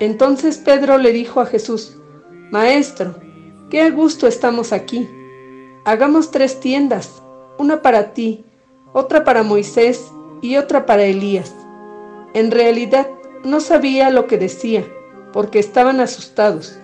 Entonces 0.00 0.58
Pedro 0.58 0.98
le 0.98 1.12
dijo 1.12 1.40
a 1.40 1.46
Jesús, 1.46 1.96
Maestro, 2.50 3.16
qué 3.68 3.90
gusto 3.90 4.26
estamos 4.26 4.72
aquí. 4.72 5.08
Hagamos 5.84 6.30
tres 6.30 6.60
tiendas, 6.60 7.22
una 7.58 7.82
para 7.82 8.12
ti, 8.12 8.44
otra 8.92 9.24
para 9.24 9.42
Moisés 9.42 10.06
y 10.40 10.56
otra 10.56 10.86
para 10.86 11.04
Elías. 11.04 11.54
En 12.32 12.50
realidad 12.50 13.08
no 13.44 13.60
sabía 13.60 14.10
lo 14.10 14.26
que 14.26 14.38
decía, 14.38 14.84
porque 15.32 15.58
estaban 15.58 16.00
asustados. 16.00 16.78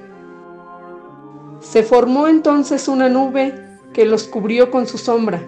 Se 1.61 1.83
formó 1.83 2.27
entonces 2.29 2.89
una 2.89 3.09
nube 3.09 3.55
que 3.93 4.05
los 4.05 4.25
cubrió 4.25 4.71
con 4.71 4.87
su 4.87 4.99
sombra, 4.99 5.43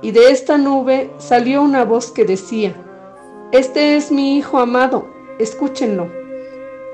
y 0.00 0.10
de 0.10 0.30
esta 0.30 0.56
nube 0.56 1.10
salió 1.18 1.62
una 1.62 1.84
voz 1.84 2.10
que 2.10 2.24
decía, 2.24 2.74
Este 3.52 3.96
es 3.96 4.10
mi 4.10 4.36
Hijo 4.36 4.58
amado, 4.58 5.06
escúchenlo. 5.38 6.23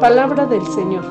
Palabra 0.00 0.46
del 0.46 0.66
Señor. 0.66 1.04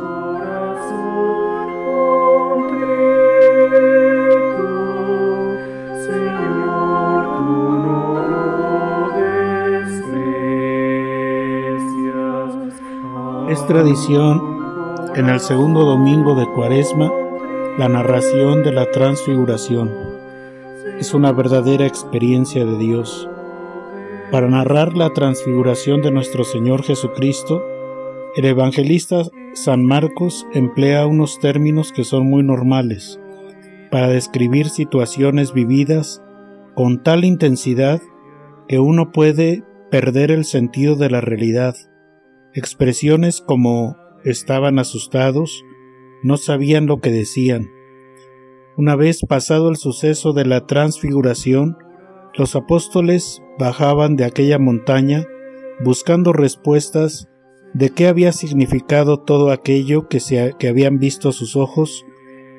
Es 13.47 13.67
tradición 13.67 14.41
en 15.15 15.29
el 15.29 15.39
segundo 15.39 15.85
domingo 15.85 16.33
de 16.33 16.47
Cuaresma 16.47 17.11
la 17.77 17.89
narración 17.89 18.63
de 18.63 18.71
la 18.71 18.89
transfiguración. 18.89 19.91
Es 20.97 21.13
una 21.13 21.31
verdadera 21.31 21.85
experiencia 21.85 22.65
de 22.65 22.75
Dios. 22.75 23.29
Para 24.31 24.47
narrar 24.47 24.97
la 24.97 25.13
transfiguración 25.13 26.01
de 26.01 26.09
nuestro 26.09 26.43
Señor 26.43 26.81
Jesucristo, 26.81 27.63
el 28.39 28.45
evangelista 28.45 29.23
San 29.53 29.83
Marcos 29.83 30.47
emplea 30.53 31.05
unos 31.05 31.39
términos 31.39 31.91
que 31.91 32.05
son 32.05 32.25
muy 32.29 32.41
normales 32.41 33.19
para 33.91 34.07
describir 34.07 34.69
situaciones 34.69 35.51
vividas 35.51 36.23
con 36.73 37.03
tal 37.03 37.25
intensidad 37.25 38.01
que 38.69 38.79
uno 38.79 39.11
puede 39.11 39.65
perder 39.91 40.31
el 40.31 40.45
sentido 40.45 40.95
de 40.95 41.09
la 41.09 41.19
realidad. 41.19 41.75
Expresiones 42.53 43.41
como 43.41 43.97
estaban 44.23 44.79
asustados, 44.79 45.65
no 46.23 46.37
sabían 46.37 46.85
lo 46.85 47.01
que 47.01 47.11
decían. 47.11 47.67
Una 48.77 48.95
vez 48.95 49.19
pasado 49.27 49.67
el 49.67 49.75
suceso 49.75 50.31
de 50.31 50.45
la 50.45 50.65
transfiguración, 50.65 51.75
los 52.37 52.55
apóstoles 52.55 53.41
bajaban 53.57 54.15
de 54.15 54.23
aquella 54.23 54.59
montaña 54.59 55.25
buscando 55.83 56.31
respuestas 56.31 57.27
de 57.73 57.91
qué 57.91 58.07
había 58.07 58.31
significado 58.31 59.17
todo 59.19 59.51
aquello 59.51 60.07
que, 60.07 60.19
se, 60.19 60.55
que 60.57 60.67
habían 60.67 60.97
visto 60.97 61.31
sus 61.31 61.55
ojos 61.55 62.05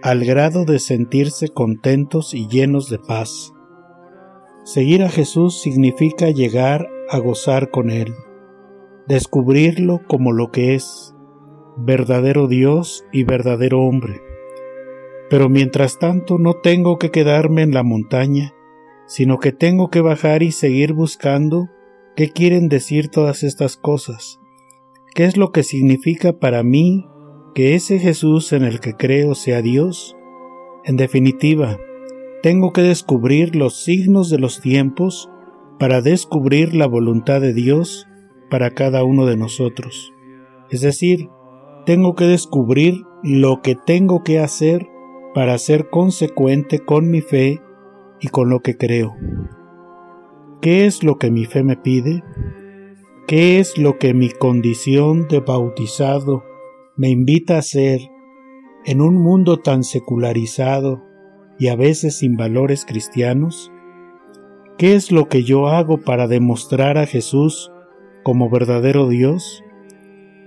al 0.03 0.25
grado 0.25 0.65
de 0.65 0.78
sentirse 0.78 1.48
contentos 1.48 2.32
y 2.34 2.48
llenos 2.48 2.88
de 2.88 2.98
paz. 2.98 3.53
Seguir 4.65 5.03
a 5.03 5.09
Jesús 5.09 5.60
significa 5.60 6.31
llegar 6.31 6.88
a 7.10 7.19
gozar 7.19 7.70
con 7.70 7.91
Él, 7.91 8.15
descubrirlo 9.09 10.00
como 10.06 10.32
lo 10.32 10.50
que 10.50 10.75
es, 10.75 11.15
verdadero 11.76 12.47
Dios 12.47 13.04
y 13.12 13.25
verdadero 13.25 13.81
hombre. 13.81 14.22
Pero 15.28 15.49
mientras 15.49 15.99
tanto 15.99 16.38
no 16.38 16.54
tengo 16.54 16.99
que 16.99 17.10
quedarme 17.10 17.62
en 17.62 17.72
la 17.72 17.82
montaña, 17.82 18.53
sino 19.06 19.38
que 19.38 19.53
tengo 19.53 19.91
que 19.91 20.00
bajar 20.00 20.43
y 20.43 20.53
seguir 20.53 20.93
buscando 20.93 21.69
qué 22.16 22.31
quieren 22.31 22.69
decir 22.69 23.09
todas 23.09 23.43
estas 23.43 23.76
cosas, 23.76 24.39
¿Qué 25.15 25.25
es 25.25 25.37
lo 25.37 25.50
que 25.50 25.65
significa 25.65 26.34
para 26.38 26.62
mí 26.62 27.09
que 27.54 27.75
ese 27.75 27.98
Jesús 27.98 28.53
en 28.53 28.62
el 28.62 28.78
que 28.78 28.94
creo 28.94 29.34
sea 29.34 29.60
Dios? 29.60 30.16
En 30.84 30.97
definitiva, 30.97 31.78
tengo 32.43 32.72
que 32.72 32.82
descubrir 32.82 33.56
los 33.56 33.82
signos 33.82 34.31
de 34.31 34.38
los 34.38 34.60
tiempos 34.60 35.28
para 35.81 36.00
descubrir 36.00 36.75
la 36.75 36.87
voluntad 36.87 37.41
de 37.41 37.53
Dios 37.53 38.06
para 38.50 38.70
cada 38.70 39.03
uno 39.03 39.26
de 39.26 39.37
nosotros. 39.37 40.12
Es 40.70 40.81
decir, 40.81 41.28
tengo 41.87 42.15
que 42.15 42.26
descubrir 42.26 43.03
lo 43.25 43.62
que 43.62 43.75
tengo 43.75 44.22
que 44.22 44.38
hacer 44.38 44.87
para 45.34 45.59
ser 45.59 45.91
consecuente 45.91 46.78
con 46.78 47.10
mi 47.10 47.20
fe 47.20 47.60
y 48.20 48.28
con 48.28 48.49
lo 48.49 48.60
que 48.60 48.76
creo. 48.76 49.15
¿Qué 50.60 50.87
es 50.87 51.03
lo 51.03 51.16
que 51.16 51.31
mi 51.31 51.47
fe 51.47 51.65
me 51.65 51.76
pide? 51.76 52.22
¿Qué 53.30 53.60
es 53.60 53.78
lo 53.78 53.96
que 53.96 54.12
mi 54.12 54.28
condición 54.30 55.28
de 55.28 55.38
bautizado 55.38 56.42
me 56.96 57.10
invita 57.10 57.54
a 57.54 57.58
hacer 57.58 58.00
en 58.84 59.00
un 59.00 59.22
mundo 59.22 59.58
tan 59.58 59.84
secularizado 59.84 61.04
y 61.56 61.69
a 61.69 61.76
veces 61.76 62.19
sin 62.19 62.36
valores 62.36 62.84
cristianos? 62.84 63.70
¿Qué 64.78 64.96
es 64.96 65.12
lo 65.12 65.28
que 65.28 65.44
yo 65.44 65.69
hago 65.69 65.98
para 65.98 66.26
demostrar 66.26 66.98
a 66.98 67.06
Jesús 67.06 67.70
como 68.24 68.50
verdadero 68.50 69.06
Dios? 69.06 69.62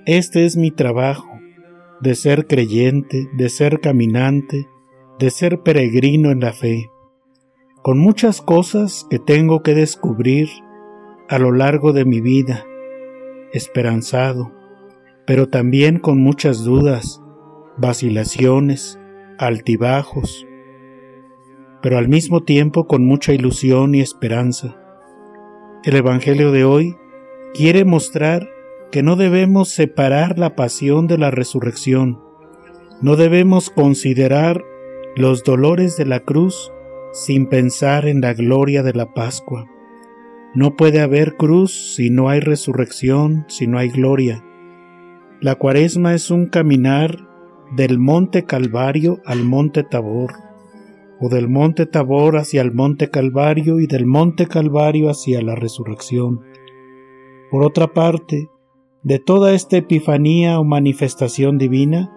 Este 0.05 0.43
es 0.43 0.57
mi 0.57 0.69
trabajo, 0.69 1.29
de 2.01 2.15
ser 2.15 2.47
creyente, 2.47 3.29
de 3.37 3.47
ser 3.47 3.79
caminante, 3.79 4.67
de 5.19 5.29
ser 5.29 5.61
peregrino 5.61 6.31
en 6.31 6.41
la 6.41 6.51
fe, 6.51 6.89
con 7.81 7.97
muchas 7.97 8.41
cosas 8.41 9.07
que 9.09 9.19
tengo 9.19 9.63
que 9.63 9.73
descubrir 9.73 10.49
a 11.29 11.39
lo 11.39 11.53
largo 11.53 11.93
de 11.93 12.03
mi 12.03 12.19
vida, 12.19 12.65
esperanzado, 13.53 14.51
pero 15.25 15.47
también 15.47 15.99
con 15.99 16.19
muchas 16.19 16.63
dudas, 16.63 17.21
vacilaciones, 17.77 18.99
altibajos, 19.37 20.45
pero 21.81 21.97
al 21.97 22.07
mismo 22.07 22.43
tiempo 22.43 22.87
con 22.87 23.05
mucha 23.05 23.33
ilusión 23.33 23.95
y 23.95 24.01
esperanza. 24.01 24.75
El 25.83 25.95
Evangelio 25.95 26.51
de 26.51 26.65
hoy 26.65 26.95
quiere 27.53 27.85
mostrar 27.85 28.49
que 28.91 29.03
no 29.03 29.15
debemos 29.15 29.69
separar 29.69 30.39
la 30.39 30.55
pasión 30.55 31.07
de 31.07 31.17
la 31.17 31.31
resurrección, 31.31 32.21
no 33.01 33.15
debemos 33.17 33.69
considerar 33.69 34.63
los 35.15 35.43
dolores 35.43 35.97
de 35.97 36.05
la 36.05 36.21
cruz 36.21 36.71
sin 37.11 37.47
pensar 37.47 38.07
en 38.07 38.21
la 38.21 38.33
gloria 38.33 38.81
de 38.81 38.93
la 38.93 39.13
Pascua. 39.13 39.67
No 40.55 40.75
puede 40.75 41.01
haber 41.01 41.35
cruz 41.35 41.95
si 41.95 42.11
no 42.11 42.29
hay 42.29 42.39
resurrección, 42.39 43.45
si 43.47 43.65
no 43.65 43.79
hay 43.79 43.89
gloria. 43.89 44.43
La 45.41 45.55
cuaresma 45.55 46.13
es 46.13 46.29
un 46.29 46.45
caminar 46.45 47.27
del 47.75 47.97
monte 47.97 48.45
Calvario 48.45 49.19
al 49.25 49.43
monte 49.43 49.83
Tabor, 49.83 50.31
o 51.19 51.27
del 51.29 51.49
monte 51.49 51.87
Tabor 51.87 52.37
hacia 52.37 52.61
el 52.61 52.71
monte 52.71 53.09
Calvario 53.09 53.79
y 53.79 53.87
del 53.87 54.05
monte 54.05 54.45
Calvario 54.45 55.09
hacia 55.09 55.41
la 55.41 55.55
resurrección. 55.55 56.41
Por 57.49 57.63
otra 57.63 57.87
parte, 57.87 58.47
de 59.01 59.17
toda 59.17 59.53
esta 59.53 59.77
epifanía 59.77 60.59
o 60.59 60.63
manifestación 60.63 61.57
divina, 61.57 62.13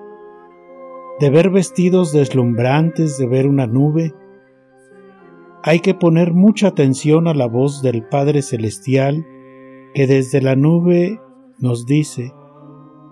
de 1.21 1.31
ver 1.31 1.49
vestidos 1.49 2.13
deslumbrantes, 2.13 3.17
de 3.17 3.27
ver 3.27 3.47
una 3.47 3.67
nube, 3.67 4.13
hay 5.67 5.81
que 5.81 5.95
poner 5.95 6.33
mucha 6.33 6.69
atención 6.69 7.27
a 7.27 7.35
la 7.35 7.49
voz 7.49 7.83
del 7.83 8.05
Padre 8.05 8.43
Celestial 8.43 9.27
que 9.95 10.07
desde 10.07 10.41
la 10.41 10.55
nube 10.55 11.21
nos 11.59 11.87
dice, 11.87 12.33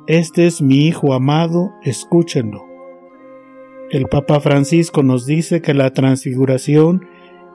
Este 0.06 0.47
es 0.47 0.62
mi 0.62 0.87
Hijo 0.87 1.15
amado, 1.15 1.73
escúchenlo. 1.83 2.65
El 3.91 4.05
Papa 4.05 4.39
Francisco 4.39 5.03
nos 5.03 5.27
dice 5.27 5.62
que 5.62 5.75
la 5.75 5.91
transfiguración 5.91 7.05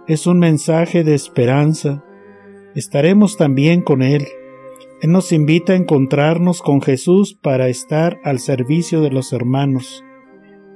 es 0.05 0.27
un 0.27 0.37
mensaje 0.37 1.05
de 1.05 1.15
esperanza. 1.15 2.03
Estaremos 2.75 3.37
también 3.37 3.81
con 3.83 4.01
Él. 4.01 4.27
Él 5.01 5.11
nos 5.13 5.31
invita 5.31 5.71
a 5.71 5.77
encontrarnos 5.77 6.61
con 6.61 6.81
Jesús 6.81 7.35
para 7.41 7.69
estar 7.69 8.19
al 8.25 8.39
servicio 8.39 8.99
de 8.99 9.11
los 9.11 9.31
hermanos. 9.31 10.03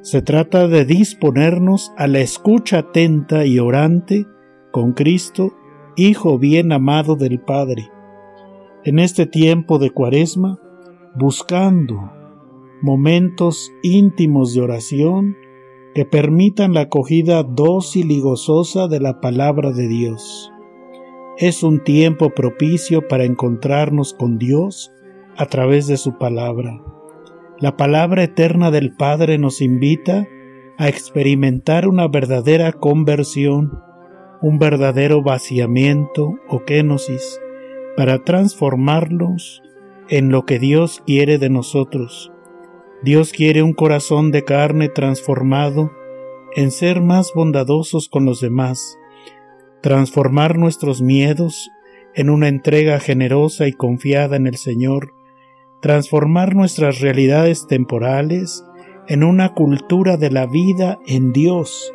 Se 0.03 0.21
trata 0.21 0.67
de 0.67 0.83
disponernos 0.83 1.93
a 1.95 2.07
la 2.07 2.19
escucha 2.19 2.79
atenta 2.79 3.45
y 3.45 3.59
orante 3.59 4.27
con 4.73 4.91
Cristo, 4.91 5.53
Hijo 5.95 6.37
bien 6.37 6.73
amado 6.73 7.15
del 7.15 7.39
Padre. 7.39 7.89
En 8.83 8.99
este 8.99 9.27
tiempo 9.27 9.79
de 9.79 9.91
cuaresma, 9.91 10.59
buscando 11.15 12.11
momentos 12.81 13.71
íntimos 13.81 14.53
de 14.53 14.59
oración 14.59 15.37
que 15.95 16.03
permitan 16.03 16.73
la 16.73 16.81
acogida 16.81 17.43
dócil 17.43 18.11
y 18.11 18.19
gozosa 18.19 18.89
de 18.89 18.99
la 18.99 19.21
palabra 19.21 19.71
de 19.71 19.87
Dios. 19.87 20.51
Es 21.37 21.63
un 21.63 21.81
tiempo 21.81 22.31
propicio 22.31 23.07
para 23.07 23.23
encontrarnos 23.23 24.13
con 24.13 24.37
Dios 24.37 24.91
a 25.37 25.45
través 25.45 25.87
de 25.87 25.95
su 25.95 26.17
palabra. 26.17 26.81
La 27.59 27.77
palabra 27.77 28.23
eterna 28.23 28.71
del 28.71 28.93
Padre 28.93 29.37
nos 29.37 29.61
invita 29.61 30.27
a 30.77 30.89
experimentar 30.89 31.87
una 31.87 32.07
verdadera 32.07 32.71
conversión, 32.73 33.79
un 34.41 34.59
verdadero 34.59 35.21
vaciamiento 35.21 36.39
o 36.49 36.63
kenosis, 36.65 37.39
para 37.95 38.23
transformarnos 38.23 39.61
en 40.09 40.29
lo 40.29 40.45
que 40.45 40.59
Dios 40.59 41.03
quiere 41.05 41.37
de 41.37 41.49
nosotros. 41.49 42.31
Dios 43.03 43.31
quiere 43.31 43.61
un 43.61 43.73
corazón 43.73 44.31
de 44.31 44.43
carne 44.43 44.89
transformado 44.89 45.91
en 46.55 46.71
ser 46.71 47.01
más 47.01 47.31
bondadosos 47.35 48.09
con 48.09 48.25
los 48.25 48.41
demás, 48.41 48.97
transformar 49.81 50.57
nuestros 50.57 51.01
miedos 51.01 51.69
en 52.15 52.29
una 52.29 52.47
entrega 52.47 52.99
generosa 52.99 53.67
y 53.67 53.73
confiada 53.73 54.37
en 54.37 54.47
el 54.47 54.55
Señor, 54.57 55.13
transformar 55.83 56.55
nuestras 56.55 57.01
realidades 57.01 57.67
temporales 57.67 58.63
en 59.09 59.21
una 59.21 59.53
cultura 59.53 60.15
de 60.15 60.31
la 60.31 60.45
vida 60.45 60.97
en 61.05 61.33
Dios. 61.33 61.91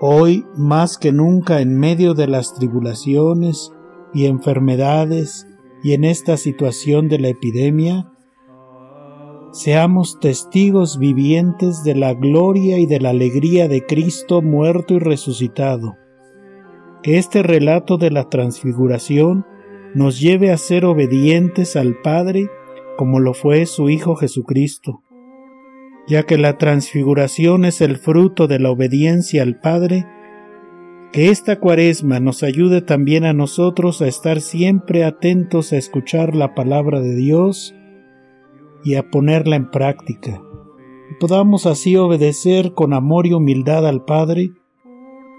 Hoy, 0.00 0.46
más 0.56 0.96
que 0.96 1.12
nunca, 1.12 1.60
en 1.60 1.78
medio 1.78 2.14
de 2.14 2.26
las 2.26 2.54
tribulaciones 2.54 3.70
y 4.14 4.24
enfermedades 4.24 5.46
y 5.82 5.92
en 5.92 6.04
esta 6.04 6.38
situación 6.38 7.08
de 7.08 7.18
la 7.18 7.28
epidemia, 7.28 8.10
seamos 9.52 10.18
testigos 10.18 10.98
vivientes 10.98 11.84
de 11.84 11.96
la 11.96 12.14
gloria 12.14 12.78
y 12.78 12.86
de 12.86 12.98
la 12.98 13.10
alegría 13.10 13.68
de 13.68 13.84
Cristo 13.84 14.40
muerto 14.40 14.94
y 14.94 15.00
resucitado. 15.00 15.96
Que 17.02 17.18
este 17.18 17.42
relato 17.42 17.98
de 17.98 18.10
la 18.10 18.30
transfiguración 18.30 19.44
nos 19.94 20.18
lleve 20.18 20.50
a 20.50 20.56
ser 20.56 20.86
obedientes 20.86 21.76
al 21.76 21.96
Padre 22.00 22.48
como 22.96 23.20
lo 23.20 23.34
fue 23.34 23.66
su 23.66 23.90
Hijo 23.90 24.16
Jesucristo, 24.16 25.02
ya 26.08 26.22
que 26.22 26.38
la 26.38 26.58
transfiguración 26.58 27.64
es 27.64 27.80
el 27.80 27.96
fruto 27.96 28.46
de 28.46 28.58
la 28.58 28.70
obediencia 28.70 29.42
al 29.42 29.60
Padre 29.60 30.06
que 31.12 31.30
esta 31.30 31.58
cuaresma 31.60 32.20
nos 32.20 32.42
ayude 32.42 32.82
también 32.82 33.24
a 33.24 33.32
nosotros 33.32 34.02
a 34.02 34.06
estar 34.06 34.40
siempre 34.40 35.04
atentos 35.04 35.72
a 35.72 35.76
escuchar 35.76 36.34
la 36.34 36.54
palabra 36.54 37.00
de 37.00 37.14
Dios 37.14 37.74
y 38.84 38.96
a 38.96 39.10
ponerla 39.10 39.56
en 39.56 39.70
práctica, 39.70 40.42
y 41.10 41.14
podamos 41.18 41.66
así 41.66 41.96
obedecer 41.96 42.74
con 42.74 42.92
amor 42.92 43.26
y 43.26 43.32
humildad 43.32 43.86
al 43.86 44.04
Padre, 44.04 44.50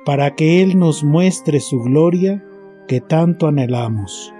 para 0.03 0.36
que 0.36 0.63
Él 0.63 0.80
nos 0.80 1.03
muestre 1.03 1.60
su 1.60 1.80
gloria 1.81 2.44
que 2.88 3.00
tanto 3.00 3.48
anhelamos. 3.48 4.33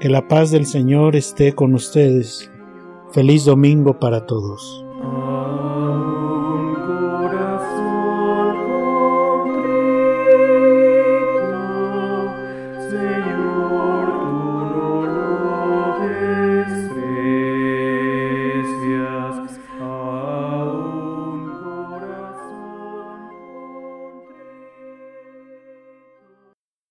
Que 0.00 0.08
la 0.08 0.26
paz 0.26 0.50
del 0.50 0.64
Señor 0.64 1.14
esté 1.14 1.54
con 1.54 1.74
ustedes. 1.74 2.50
Feliz 3.12 3.44
domingo 3.44 3.98
para 3.98 4.24
todos. 4.24 4.82